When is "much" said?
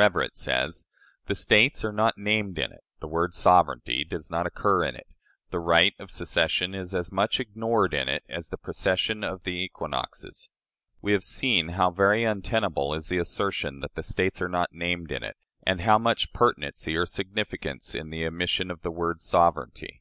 7.12-7.38, 15.98-16.32